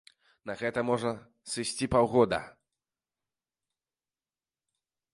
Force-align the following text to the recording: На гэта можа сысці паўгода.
На 0.49 0.53
гэта 0.61 0.83
можа 0.87 1.11
сысці 1.51 1.85
паўгода. 1.97 2.39